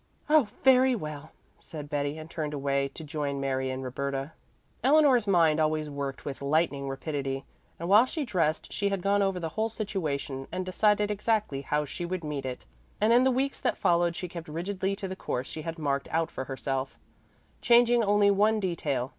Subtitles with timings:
[0.31, 1.29] "Oh, very well,"
[1.59, 4.33] said Betty, and turned away to join Mary and Roberta.
[4.83, 7.45] Eleanor's mind always worked with lightning rapidity,
[7.79, 11.85] and while she dressed she had gone over the whole situation and decided exactly how
[11.85, 12.65] she would meet it;
[12.99, 16.07] and in the weeks that followed she kept rigidly to the course she had marked
[16.09, 16.97] out for herself,
[17.61, 19.09] changing only one detail.